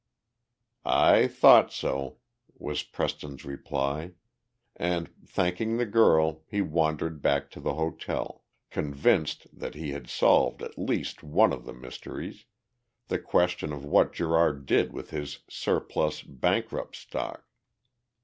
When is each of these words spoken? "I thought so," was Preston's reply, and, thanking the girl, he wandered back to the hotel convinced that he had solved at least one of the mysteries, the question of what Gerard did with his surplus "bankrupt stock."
"I 0.83 1.27
thought 1.27 1.71
so," 1.71 2.17
was 2.57 2.81
Preston's 2.81 3.45
reply, 3.45 4.13
and, 4.75 5.11
thanking 5.27 5.77
the 5.77 5.85
girl, 5.85 6.41
he 6.47 6.59
wandered 6.59 7.21
back 7.21 7.51
to 7.51 7.59
the 7.59 7.75
hotel 7.75 8.43
convinced 8.71 9.45
that 9.53 9.75
he 9.75 9.91
had 9.91 10.09
solved 10.09 10.63
at 10.63 10.75
least 10.79 11.21
one 11.21 11.53
of 11.53 11.65
the 11.65 11.73
mysteries, 11.75 12.45
the 13.09 13.19
question 13.19 13.71
of 13.71 13.85
what 13.85 14.11
Gerard 14.13 14.65
did 14.65 14.91
with 14.91 15.11
his 15.11 15.41
surplus 15.47 16.23
"bankrupt 16.23 16.95
stock." 16.95 17.45